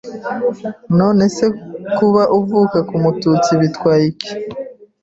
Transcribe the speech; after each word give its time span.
none 0.99 1.23
se 1.35 1.45
kuba 1.97 2.23
avuka 2.37 2.77
ku 2.87 2.95
mututsi 3.03 3.51
bitway’iki 3.61 4.31